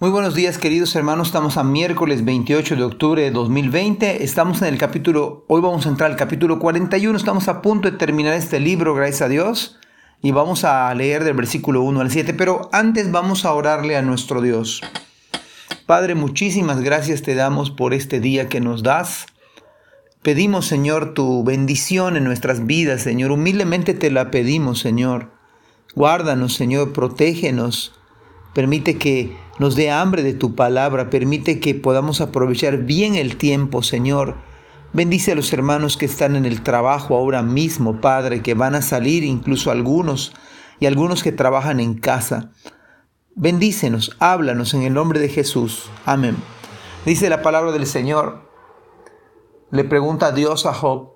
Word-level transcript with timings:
Muy 0.00 0.08
buenos 0.08 0.34
días 0.34 0.56
queridos 0.56 0.96
hermanos, 0.96 1.28
estamos 1.28 1.58
a 1.58 1.62
miércoles 1.62 2.24
28 2.24 2.74
de 2.74 2.84
octubre 2.84 3.20
de 3.20 3.30
2020, 3.30 4.24
estamos 4.24 4.62
en 4.62 4.68
el 4.68 4.78
capítulo, 4.78 5.44
hoy 5.46 5.60
vamos 5.60 5.84
a 5.84 5.90
entrar 5.90 6.10
al 6.10 6.16
capítulo 6.16 6.58
41, 6.58 7.18
estamos 7.18 7.48
a 7.48 7.60
punto 7.60 7.90
de 7.90 7.98
terminar 7.98 8.32
este 8.32 8.60
libro, 8.60 8.94
gracias 8.94 9.20
a 9.20 9.28
Dios, 9.28 9.78
y 10.22 10.30
vamos 10.30 10.64
a 10.64 10.94
leer 10.94 11.22
del 11.22 11.34
versículo 11.34 11.82
1 11.82 12.00
al 12.00 12.10
7, 12.10 12.32
pero 12.32 12.70
antes 12.72 13.12
vamos 13.12 13.44
a 13.44 13.52
orarle 13.52 13.94
a 13.98 14.00
nuestro 14.00 14.40
Dios. 14.40 14.80
Padre, 15.84 16.14
muchísimas 16.14 16.80
gracias 16.80 17.20
te 17.20 17.34
damos 17.34 17.70
por 17.70 17.92
este 17.92 18.20
día 18.20 18.48
que 18.48 18.62
nos 18.62 18.82
das. 18.82 19.26
Pedimos, 20.22 20.64
Señor, 20.64 21.12
tu 21.12 21.44
bendición 21.44 22.16
en 22.16 22.24
nuestras 22.24 22.64
vidas, 22.64 23.02
Señor, 23.02 23.32
humildemente 23.32 23.92
te 23.92 24.10
la 24.10 24.30
pedimos, 24.30 24.78
Señor. 24.78 25.30
Guárdanos, 25.94 26.54
Señor, 26.54 26.94
protégenos. 26.94 27.99
Permite 28.54 28.98
que 28.98 29.36
nos 29.58 29.76
dé 29.76 29.90
hambre 29.90 30.22
de 30.22 30.34
tu 30.34 30.54
palabra. 30.54 31.10
Permite 31.10 31.60
que 31.60 31.74
podamos 31.74 32.20
aprovechar 32.20 32.78
bien 32.78 33.14
el 33.14 33.36
tiempo, 33.36 33.82
Señor. 33.82 34.36
Bendice 34.92 35.32
a 35.32 35.34
los 35.36 35.52
hermanos 35.52 35.96
que 35.96 36.06
están 36.06 36.34
en 36.34 36.44
el 36.44 36.62
trabajo 36.62 37.16
ahora 37.16 37.42
mismo, 37.42 38.00
Padre, 38.00 38.42
que 38.42 38.54
van 38.54 38.74
a 38.74 38.82
salir 38.82 39.22
incluso 39.22 39.70
algunos 39.70 40.32
y 40.80 40.86
algunos 40.86 41.22
que 41.22 41.30
trabajan 41.30 41.78
en 41.78 41.94
casa. 41.94 42.50
Bendícenos, 43.36 44.16
háblanos 44.18 44.74
en 44.74 44.82
el 44.82 44.94
nombre 44.94 45.20
de 45.20 45.28
Jesús. 45.28 45.88
Amén. 46.04 46.36
Dice 47.06 47.30
la 47.30 47.42
palabra 47.42 47.70
del 47.70 47.86
Señor. 47.86 48.50
Le 49.70 49.84
pregunta 49.84 50.26
a 50.26 50.32
Dios 50.32 50.66
a 50.66 50.74
Job, 50.74 51.12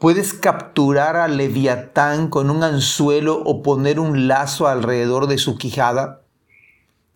¿puedes 0.00 0.34
capturar 0.34 1.14
a 1.14 1.28
Leviatán 1.28 2.28
con 2.28 2.50
un 2.50 2.64
anzuelo 2.64 3.40
o 3.44 3.62
poner 3.62 4.00
un 4.00 4.26
lazo 4.26 4.66
alrededor 4.66 5.28
de 5.28 5.38
su 5.38 5.56
quijada? 5.56 6.23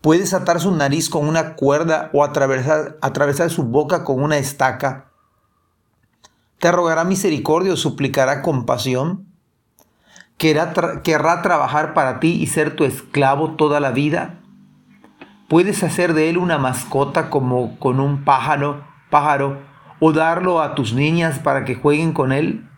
¿Puedes 0.01 0.33
atar 0.33 0.61
su 0.61 0.73
nariz 0.73 1.09
con 1.09 1.27
una 1.27 1.55
cuerda 1.55 2.09
o 2.13 2.23
atravesar, 2.23 2.97
atravesar 3.01 3.49
su 3.49 3.63
boca 3.63 4.05
con 4.05 4.23
una 4.23 4.37
estaca? 4.37 5.11
¿Te 6.59 6.71
rogará 6.71 7.03
misericordia 7.03 7.73
o 7.73 7.77
suplicará 7.77 8.41
compasión? 8.41 9.27
¿Querrá, 10.37 11.41
trabajar 11.41 11.93
para 11.93 12.21
ti 12.21 12.29
y 12.41 12.47
ser 12.47 12.77
tu 12.77 12.85
esclavo 12.85 13.55
toda 13.57 13.81
la 13.81 13.91
vida? 13.91 14.39
¿Puedes 15.49 15.83
hacer 15.83 16.13
de 16.13 16.29
él 16.29 16.37
una 16.37 16.57
mascota 16.57 17.29
como 17.29 17.77
con 17.77 17.99
un 17.99 18.23
pájaro, 18.23 18.85
pájaro 19.09 19.59
o 19.99 20.13
darlo 20.13 20.61
a 20.61 20.75
tus 20.75 20.93
niñas 20.93 21.39
para 21.39 21.65
que 21.65 21.75
jueguen 21.75 22.13
con 22.13 22.31
él? 22.31 22.69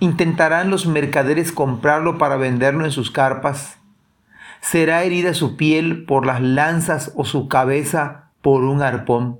¿Intentarán 0.00 0.70
los 0.70 0.86
mercaderes 0.86 1.52
comprarlo 1.52 2.16
para 2.16 2.36
venderlo 2.36 2.86
en 2.86 2.92
sus 2.92 3.10
carpas? 3.10 3.76
Será 4.70 5.04
herida 5.04 5.32
su 5.32 5.56
piel 5.56 6.04
por 6.04 6.26
las 6.26 6.42
lanzas 6.42 7.12
o 7.14 7.24
su 7.24 7.46
cabeza 7.46 8.30
por 8.42 8.64
un 8.64 8.82
arpón. 8.82 9.38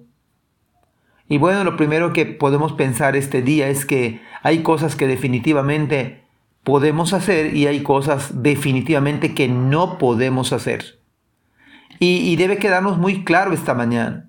Y 1.29 1.39
bueno, 1.39 1.65
lo 1.65 1.77
primero 1.77 2.13
que 2.13 2.27
podemos 2.27 2.73
pensar 2.75 3.17
este 3.17 3.43
día 3.43 3.69
es 3.69 3.85
que 3.85 4.21
hay 4.43 4.63
cosas 4.63 4.95
que 4.95 5.09
definitivamente 5.09 6.23
podemos 6.63 7.13
hacer 7.13 7.57
y 7.57 7.67
hay 7.67 7.83
cosas 7.83 8.43
definitivamente 8.43 9.35
que 9.35 9.49
no 9.49 9.99
podemos 9.99 10.53
hacer. 10.53 11.01
Y, 11.99 12.37
debe 12.37 12.59
quedarnos 12.59 12.99
muy 12.99 13.25
claro 13.25 13.53
esta 13.53 13.75
mañana. 13.75 14.29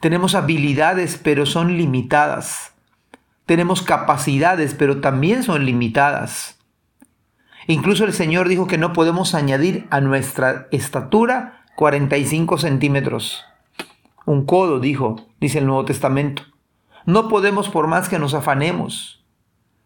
Tenemos 0.00 0.34
habilidades, 0.34 1.20
pero 1.22 1.44
son 1.44 1.76
limitadas. 1.76 2.72
Tenemos 3.44 3.82
capacidades, 3.82 4.74
pero 4.74 5.00
también 5.00 5.42
son 5.42 5.66
limitadas. 5.66 6.55
Incluso 7.66 8.04
el 8.04 8.12
Señor 8.12 8.48
dijo 8.48 8.66
que 8.66 8.78
no 8.78 8.92
podemos 8.92 9.34
añadir 9.34 9.86
a 9.90 10.00
nuestra 10.00 10.68
estatura 10.70 11.64
45 11.76 12.58
centímetros. 12.58 13.44
Un 14.24 14.46
codo, 14.46 14.80
dijo, 14.80 15.26
dice 15.40 15.58
el 15.58 15.66
Nuevo 15.66 15.84
Testamento. 15.84 16.42
No 17.04 17.28
podemos 17.28 17.68
por 17.68 17.86
más 17.86 18.08
que 18.08 18.18
nos 18.18 18.34
afanemos, 18.34 19.24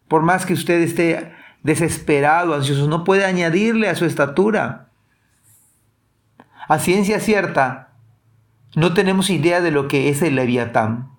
por 0.09 0.23
más 0.23 0.47
que 0.47 0.55
usted 0.55 0.81
esté 0.81 1.33
desesperado, 1.63 2.55
ansioso, 2.55 2.89
no 2.89 3.05
puede 3.05 3.25
añadirle 3.25 3.89
a 3.89 3.95
su 3.95 4.05
estatura. 4.05 4.89
A 6.69 6.79
ciencia 6.79 7.21
cierta, 7.21 7.93
no 8.75 8.95
tenemos 8.95 9.31
idea 9.31 9.61
de 9.61 9.71
lo 9.71 9.89
que 9.89 10.09
es 10.09 10.23
el 10.23 10.37
leviatán. 10.37 11.11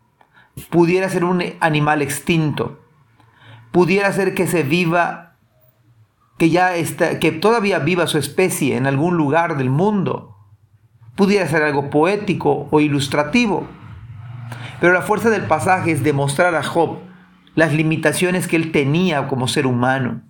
Pudiera 0.69 1.09
ser 1.09 1.23
un 1.23 1.43
animal 1.59 2.01
extinto. 2.01 2.79
Pudiera 3.71 4.11
ser 4.13 4.33
que 4.33 4.47
se 4.47 4.63
viva 4.63 5.30
que 6.41 6.49
ya 6.49 6.75
está, 6.75 7.19
que 7.19 7.31
todavía 7.31 7.77
viva 7.77 8.07
su 8.07 8.17
especie 8.17 8.75
en 8.75 8.87
algún 8.87 9.15
lugar 9.15 9.57
del 9.57 9.69
mundo. 9.69 10.37
Pudiera 11.13 11.47
ser 11.47 11.61
algo 11.61 11.91
poético 11.91 12.67
o 12.71 12.79
ilustrativo. 12.79 13.67
Pero 14.79 14.91
la 14.91 15.03
fuerza 15.03 15.29
del 15.29 15.43
pasaje 15.43 15.91
es 15.91 16.01
demostrar 16.01 16.55
a 16.55 16.63
Job 16.63 16.97
las 17.53 17.73
limitaciones 17.73 18.47
que 18.47 18.55
él 18.55 18.71
tenía 18.71 19.27
como 19.27 19.47
ser 19.47 19.67
humano, 19.67 20.23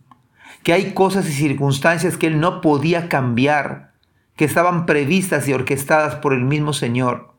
que 0.64 0.74
hay 0.74 0.94
cosas 0.94 1.30
y 1.30 1.32
circunstancias 1.32 2.18
que 2.18 2.28
él 2.28 2.42
no 2.42 2.60
podía 2.60 3.08
cambiar, 3.08 3.94
que 4.36 4.44
estaban 4.44 4.86
previstas 4.86 5.48
y 5.48 5.54
orquestadas 5.54 6.16
por 6.16 6.34
el 6.34 6.44
mismo 6.44 6.74
Señor. 6.74 7.36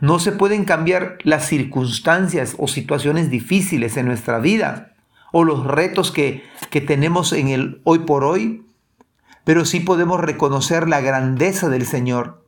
No 0.00 0.20
se 0.20 0.32
pueden 0.32 0.64
cambiar 0.64 1.18
las 1.22 1.44
circunstancias 1.48 2.56
o 2.58 2.66
situaciones 2.66 3.28
difíciles 3.28 3.98
en 3.98 4.06
nuestra 4.06 4.38
vida 4.38 4.93
o 5.36 5.42
los 5.42 5.66
retos 5.66 6.12
que, 6.12 6.44
que 6.70 6.80
tenemos 6.80 7.32
en 7.32 7.48
el 7.48 7.80
hoy 7.82 7.98
por 7.98 8.22
hoy, 8.22 8.64
pero 9.42 9.64
sí 9.64 9.80
podemos 9.80 10.20
reconocer 10.20 10.88
la 10.88 11.00
grandeza 11.00 11.68
del 11.68 11.86
Señor. 11.88 12.46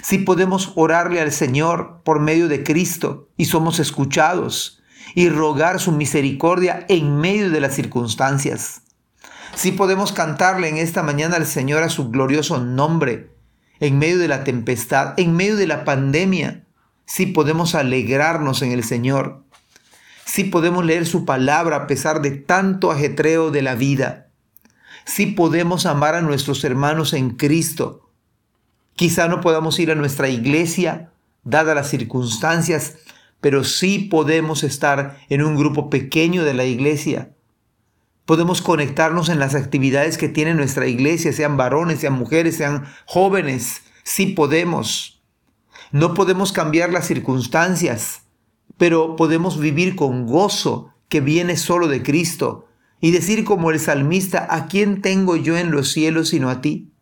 Sí 0.00 0.16
podemos 0.16 0.72
orarle 0.74 1.20
al 1.20 1.32
Señor 1.32 2.00
por 2.04 2.18
medio 2.18 2.48
de 2.48 2.64
Cristo 2.64 3.28
y 3.36 3.44
somos 3.44 3.78
escuchados 3.78 4.82
y 5.14 5.28
rogar 5.28 5.80
su 5.80 5.92
misericordia 5.92 6.86
en 6.88 7.18
medio 7.18 7.50
de 7.50 7.60
las 7.60 7.74
circunstancias. 7.74 8.80
Sí 9.54 9.72
podemos 9.72 10.12
cantarle 10.12 10.70
en 10.70 10.78
esta 10.78 11.02
mañana 11.02 11.36
al 11.36 11.46
Señor 11.46 11.82
a 11.82 11.90
su 11.90 12.08
glorioso 12.08 12.58
nombre 12.58 13.34
en 13.80 13.98
medio 13.98 14.16
de 14.16 14.28
la 14.28 14.44
tempestad, 14.44 15.12
en 15.18 15.36
medio 15.36 15.56
de 15.56 15.66
la 15.66 15.84
pandemia. 15.84 16.64
Sí 17.04 17.26
podemos 17.26 17.74
alegrarnos 17.74 18.62
en 18.62 18.72
el 18.72 18.82
Señor 18.82 19.44
sí 20.28 20.44
podemos 20.44 20.84
leer 20.84 21.06
su 21.06 21.24
palabra 21.24 21.76
a 21.76 21.86
pesar 21.86 22.20
de 22.20 22.32
tanto 22.32 22.92
ajetreo 22.92 23.50
de 23.50 23.62
la 23.62 23.74
vida. 23.74 24.28
Sí 25.06 25.24
podemos 25.26 25.86
amar 25.86 26.14
a 26.14 26.20
nuestros 26.20 26.62
hermanos 26.64 27.14
en 27.14 27.30
Cristo. 27.30 28.10
Quizá 28.94 29.26
no 29.28 29.40
podamos 29.40 29.78
ir 29.78 29.90
a 29.90 29.94
nuestra 29.94 30.28
iglesia, 30.28 31.12
dadas 31.44 31.74
las 31.74 31.88
circunstancias, 31.88 32.96
pero 33.40 33.64
sí 33.64 34.00
podemos 34.00 34.64
estar 34.64 35.16
en 35.30 35.42
un 35.42 35.56
grupo 35.56 35.88
pequeño 35.88 36.44
de 36.44 36.52
la 36.52 36.66
iglesia. 36.66 37.30
Podemos 38.26 38.60
conectarnos 38.60 39.30
en 39.30 39.38
las 39.38 39.54
actividades 39.54 40.18
que 40.18 40.28
tiene 40.28 40.52
nuestra 40.52 40.86
iglesia, 40.86 41.32
sean 41.32 41.56
varones, 41.56 42.00
sean 42.00 42.12
mujeres, 42.12 42.56
sean 42.56 42.84
jóvenes. 43.06 43.80
Sí 44.04 44.26
podemos. 44.26 45.22
No 45.90 46.12
podemos 46.12 46.52
cambiar 46.52 46.92
las 46.92 47.06
circunstancias, 47.06 48.27
pero 48.78 49.16
podemos 49.16 49.58
vivir 49.58 49.96
con 49.96 50.26
gozo 50.26 50.94
que 51.08 51.20
viene 51.20 51.56
solo 51.56 51.88
de 51.88 52.02
Cristo 52.02 52.66
y 53.00 53.10
decir 53.10 53.44
como 53.44 53.70
el 53.70 53.80
salmista, 53.80 54.46
¿a 54.48 54.66
quién 54.66 55.02
tengo 55.02 55.36
yo 55.36 55.56
en 55.56 55.70
los 55.70 55.92
cielos 55.92 56.28
sino 56.30 56.48
a 56.48 56.60
ti? 56.60 56.92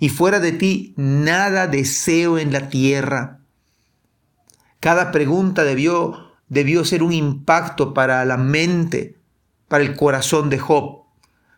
Y 0.00 0.08
fuera 0.08 0.40
de 0.40 0.52
ti 0.52 0.94
nada 0.96 1.66
deseo 1.66 2.38
en 2.38 2.52
la 2.52 2.68
tierra. 2.68 3.40
Cada 4.80 5.10
pregunta 5.10 5.64
debió, 5.64 6.30
debió 6.48 6.84
ser 6.84 7.02
un 7.02 7.12
impacto 7.12 7.94
para 7.94 8.24
la 8.24 8.36
mente, 8.36 9.16
para 9.66 9.82
el 9.82 9.96
corazón 9.96 10.50
de 10.50 10.58
Job, 10.58 11.02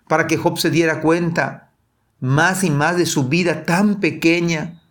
para 0.09 0.27
que 0.27 0.39
Job 0.39 0.59
se 0.59 0.71
diera 0.71 1.01
cuenta 1.01 1.73
más 2.19 2.65
y 2.65 2.71
más 2.71 2.97
de 2.97 3.07
su 3.07 3.29
vida 3.29 3.65
tan 3.65 4.01
pequeña 4.01 4.83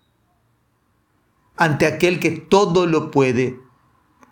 ante 1.58 1.86
aquel 1.88 2.20
que 2.20 2.32
todo 2.32 2.86
lo 2.86 3.12
puede, 3.12 3.60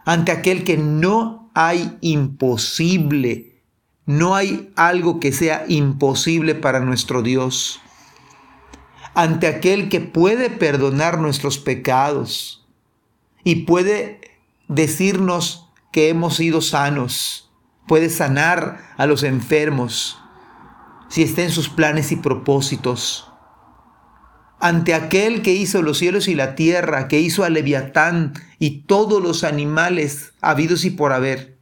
ante 0.07 0.31
aquel 0.31 0.63
que 0.63 0.77
no 0.77 1.51
hay 1.53 1.97
imposible. 1.99 3.61
No 4.05 4.35
hay 4.35 4.71
algo 4.77 5.19
que 5.19 5.33
sea 5.33 5.65
imposible 5.67 6.55
para 6.55 6.79
nuestro 6.79 7.23
Dios. 7.23 7.81
Ante 9.15 9.47
aquel 9.47 9.89
que 9.89 9.99
puede 9.99 10.49
perdonar 10.49 11.19
nuestros 11.19 11.57
pecados 11.57 12.65
y 13.43 13.65
puede 13.65 14.21
decirnos 14.69 15.67
que 15.91 16.07
hemos 16.07 16.37
sido 16.37 16.61
sanos, 16.61 17.51
puede 17.85 18.09
sanar 18.09 18.93
a 18.95 19.07
los 19.07 19.23
enfermos 19.23 20.17
si 21.09 21.21
está 21.21 21.43
en 21.43 21.51
sus 21.51 21.67
planes 21.67 22.13
y 22.13 22.15
propósitos 22.15 23.29
ante 24.59 24.93
aquel 24.93 25.41
que 25.41 25.53
hizo 25.53 25.81
los 25.81 25.97
cielos 25.99 26.27
y 26.27 26.35
la 26.35 26.55
tierra, 26.55 27.07
que 27.07 27.19
hizo 27.19 27.43
a 27.43 27.49
Leviatán 27.49 28.33
y 28.59 28.81
todos 28.81 29.21
los 29.21 29.43
animales 29.43 30.33
habidos 30.41 30.83
y 30.85 30.89
por 30.89 31.13
haber, 31.13 31.57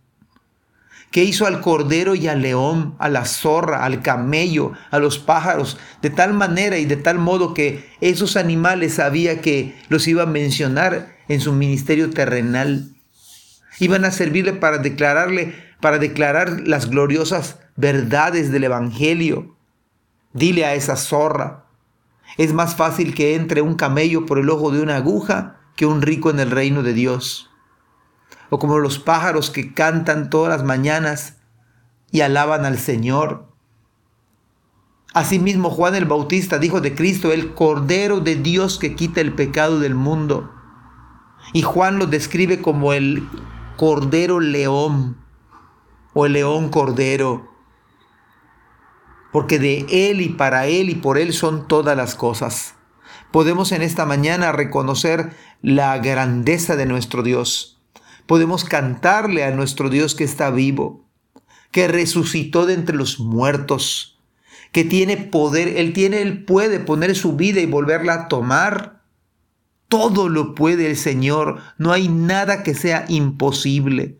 que 1.12 1.24
hizo 1.24 1.46
al 1.46 1.62
cordero 1.62 2.16
y 2.16 2.28
al 2.28 2.42
león, 2.42 2.96
a 3.00 3.10
la 3.10 3.26
zorra, 3.26 3.86
al 3.86 4.02
camello, 4.02 4.74
a 4.92 5.00
los 5.00 5.20
pájaros, 5.20 5.78
de 6.02 6.10
tal 6.10 6.34
manera 6.34 6.78
y 6.78 6.86
de 6.86 6.98
tal 6.98 7.20
modo 7.20 7.54
que 7.54 7.86
esos 8.02 8.38
animales 8.38 8.96
sabía 8.96 9.42
que 9.42 9.76
los 9.90 10.08
iba 10.08 10.24
a 10.24 10.28
mencionar 10.28 11.16
en 11.28 11.42
su 11.42 11.54
ministerio 11.54 12.10
terrenal. 12.10 12.96
Iban 13.80 14.06
a 14.06 14.12
servirle 14.12 14.54
para 14.54 14.78
declararle, 14.78 15.54
para 15.82 16.00
declarar 16.00 16.62
las 16.66 16.90
gloriosas 16.90 17.60
verdades 17.76 18.52
del 18.52 18.66
Evangelio. 18.66 19.56
Dile 20.34 20.66
a 20.66 20.76
esa 20.76 20.96
zorra, 20.96 21.65
es 22.38 22.54
más 22.54 22.76
fácil 22.76 23.14
que 23.14 23.36
entre 23.36 23.62
un 23.62 23.76
camello 23.76 24.26
por 24.26 24.40
el 24.40 24.50
ojo 24.50 24.72
de 24.72 24.82
una 24.82 24.98
aguja 24.98 25.60
que 25.76 25.86
un 25.86 26.02
rico 26.02 26.30
en 26.30 26.40
el 26.40 26.52
reino 26.52 26.84
de 26.84 26.94
Dios 26.94 27.50
o 28.50 28.60
como 28.60 28.80
los 28.80 29.00
pájaros 29.00 29.50
que 29.50 29.74
cantan 29.74 30.30
todas 30.30 30.50
las 30.50 30.66
mañanas 30.66 31.38
y 32.12 32.22
alaban 32.22 32.66
al 32.66 32.78
Señor. 32.78 33.48
Asimismo, 35.14 35.70
Juan 35.70 35.96
el 35.96 36.06
Bautista 36.06 36.60
dijo 36.60 36.82
de 36.82 36.94
Cristo, 36.94 37.32
el 37.32 37.54
Cordero 37.54 38.20
de 38.20 38.36
Dios 38.36 38.80
que 38.80 38.96
quita 38.96 39.22
el 39.22 39.34
pecado 39.34 39.80
del 39.80 39.96
mundo. 39.96 40.52
Y 41.54 41.62
Juan 41.62 42.00
lo 42.00 42.08
describe 42.08 42.62
como 42.62 42.94
el 42.94 43.28
Cordero 43.78 44.40
León 44.40 45.18
o 46.14 46.26
el 46.26 46.34
León 46.34 46.70
Cordero, 46.70 47.55
porque 49.36 49.60
de 49.60 49.86
Él 49.90 50.22
y 50.22 50.30
para 50.30 50.66
Él 50.66 50.90
y 50.90 50.96
por 50.96 51.18
Él 51.18 51.34
son 51.34 51.68
todas 51.68 51.96
las 51.96 52.16
cosas. 52.16 52.76
Podemos 53.34 53.74
en 53.74 53.82
esta 53.82 54.06
mañana 54.06 54.54
reconocer 54.54 55.36
la 55.62 55.98
grandeza 55.98 56.78
de 56.78 56.86
nuestro 56.86 57.22
Dios 57.22 57.76
podemos 58.26 58.64
cantarle 58.64 59.44
a 59.44 59.52
nuestro 59.52 59.90
Dios 59.90 60.16
que 60.16 60.24
está 60.24 60.50
vivo, 60.50 61.06
que 61.72 61.88
resucitó 61.88 62.66
de 62.66 62.74
entre 62.74 62.96
los 62.96 63.20
muertos, 63.20 64.20
que 64.72 64.84
tiene 64.84 65.18
poder, 65.18 65.78
Él 65.78 65.94
tiene, 65.94 66.22
Él 66.22 66.44
puede 66.46 66.80
poner 66.80 67.16
su 67.16 67.36
vida 67.36 67.62
y 67.62 67.66
volverla 67.66 68.14
a 68.14 68.28
tomar. 68.28 69.04
Todo 69.88 70.30
lo 70.30 70.56
puede 70.56 70.88
el 70.90 70.98
Señor, 70.98 71.62
no 71.78 71.92
hay 71.92 72.08
nada 72.08 72.64
que 72.64 72.74
sea 72.74 73.06
imposible. 73.08 74.20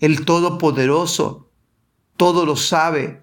El 0.00 0.24
Todopoderoso, 0.24 1.50
todo 2.16 2.46
lo 2.46 2.56
sabe, 2.56 3.20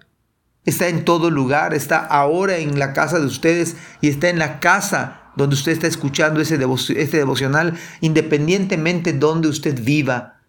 está 0.64 0.88
en 0.88 1.04
todo 1.04 1.30
lugar, 1.30 1.74
está 1.74 1.98
ahora 1.98 2.58
en 2.58 2.78
la 2.78 2.92
casa 2.92 3.18
de 3.18 3.26
ustedes 3.26 3.76
y 4.00 4.08
está 4.08 4.28
en 4.28 4.38
la 4.38 4.60
casa 4.60 5.32
donde 5.36 5.54
usted 5.54 5.72
está 5.72 5.86
escuchando 5.86 6.40
ese 6.40 6.54
este 6.54 7.16
devocional, 7.16 7.78
independientemente 8.00 9.12
de 9.12 9.18
donde 9.18 9.48
usted 9.48 9.82
viva. 9.82 10.40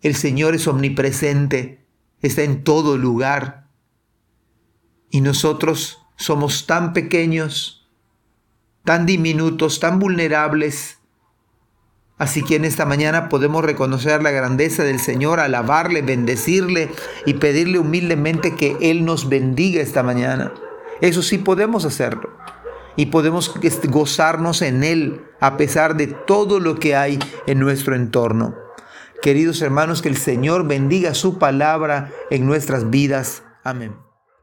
El 0.00 0.14
Señor 0.14 0.54
es 0.54 0.66
omnipresente, 0.66 1.84
está 2.20 2.42
en 2.42 2.64
todo 2.64 2.96
lugar. 2.96 3.68
Y 5.10 5.20
nosotros 5.20 5.98
somos 6.16 6.66
tan 6.66 6.92
pequeños, 6.92 7.90
tan 8.84 9.06
diminutos, 9.06 9.80
tan 9.80 9.98
vulnerables. 9.98 10.98
Así 12.22 12.44
que 12.44 12.54
en 12.54 12.64
esta 12.64 12.86
mañana 12.86 13.28
podemos 13.28 13.64
reconocer 13.64 14.22
la 14.22 14.30
grandeza 14.30 14.84
del 14.84 15.00
Señor, 15.00 15.40
alabarle, 15.40 16.02
bendecirle 16.02 16.88
y 17.26 17.34
pedirle 17.34 17.80
humildemente 17.80 18.54
que 18.54 18.76
Él 18.80 19.04
nos 19.04 19.28
bendiga 19.28 19.82
esta 19.82 20.04
mañana. 20.04 20.52
Eso 21.00 21.20
sí 21.20 21.38
podemos 21.38 21.84
hacerlo 21.84 22.30
y 22.94 23.06
podemos 23.06 23.52
gozarnos 23.88 24.62
en 24.62 24.84
Él 24.84 25.24
a 25.40 25.56
pesar 25.56 25.96
de 25.96 26.06
todo 26.06 26.60
lo 26.60 26.76
que 26.76 26.94
hay 26.94 27.18
en 27.48 27.58
nuestro 27.58 27.96
entorno. 27.96 28.54
Queridos 29.20 29.60
hermanos, 29.60 30.00
que 30.00 30.08
el 30.08 30.16
Señor 30.16 30.68
bendiga 30.68 31.14
su 31.14 31.40
palabra 31.40 32.12
en 32.30 32.46
nuestras 32.46 32.88
vidas. 32.88 33.42
Amén. 33.64 33.96